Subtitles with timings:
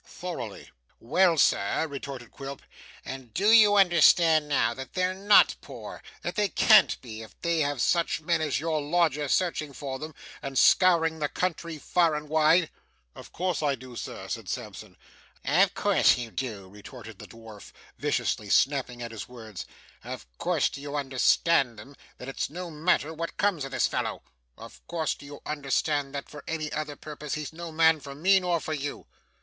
[0.03, 2.63] 'Thoroughly.' 'Well, Sir,' retorted Quilp,
[3.05, 7.59] 'and do you understand now, that they're not poor that they can't be, if they
[7.59, 12.29] have such men as your lodger searching for them, and scouring the country far and
[12.29, 12.71] wide?'
[13.13, 14.97] 'Of course I do, Sir,' said Sampson.
[15.45, 19.67] 'Of course you do,' retorted the dwarf, viciously snapping at his words.
[20.03, 24.23] 'Of course do you understand then, that it's no matter what comes of this fellow?
[24.57, 28.39] of course do you understand that for any other purpose he's no man for me,
[28.39, 29.05] nor for you?